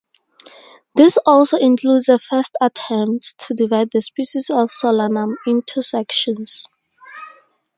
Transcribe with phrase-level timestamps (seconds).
[0.95, 6.65] This also includes a first attempt to divide the species of "Solanum" into sections.